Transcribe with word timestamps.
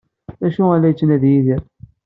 D 0.41 0.43
acu 0.47 0.63
ay 0.71 0.79
la 0.81 0.87
yettnadi 0.89 1.29
Yidir? 1.33 1.61